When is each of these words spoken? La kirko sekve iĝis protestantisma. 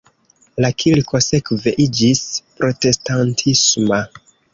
La 0.65 0.69
kirko 0.83 1.19
sekve 1.25 1.73
iĝis 1.83 2.23
protestantisma. 2.61 4.01